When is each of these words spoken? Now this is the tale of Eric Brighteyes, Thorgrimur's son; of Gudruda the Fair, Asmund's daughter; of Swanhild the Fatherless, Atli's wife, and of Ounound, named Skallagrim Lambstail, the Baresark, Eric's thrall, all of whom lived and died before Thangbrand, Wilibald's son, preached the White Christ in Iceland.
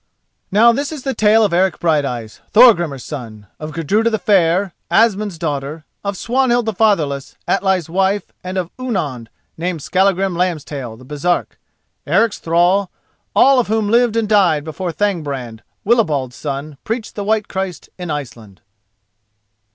Now 0.51 0.71
this 0.71 0.91
is 0.91 1.03
the 1.03 1.13
tale 1.13 1.45
of 1.45 1.53
Eric 1.53 1.77
Brighteyes, 1.79 2.39
Thorgrimur's 2.53 3.05
son; 3.05 3.45
of 3.59 3.71
Gudruda 3.71 4.09
the 4.09 4.17
Fair, 4.17 4.73
Asmund's 4.89 5.37
daughter; 5.37 5.85
of 6.03 6.17
Swanhild 6.17 6.65
the 6.65 6.73
Fatherless, 6.73 7.35
Atli's 7.47 7.87
wife, 7.87 8.31
and 8.43 8.57
of 8.57 8.71
Ounound, 8.79 9.27
named 9.59 9.83
Skallagrim 9.83 10.33
Lambstail, 10.33 10.97
the 10.97 11.05
Baresark, 11.05 11.59
Eric's 12.07 12.39
thrall, 12.39 12.89
all 13.35 13.59
of 13.59 13.67
whom 13.67 13.89
lived 13.91 14.15
and 14.17 14.27
died 14.27 14.63
before 14.63 14.91
Thangbrand, 14.91 15.61
Wilibald's 15.85 16.35
son, 16.35 16.79
preached 16.83 17.13
the 17.13 17.23
White 17.23 17.47
Christ 17.47 17.89
in 17.99 18.09
Iceland. 18.09 18.61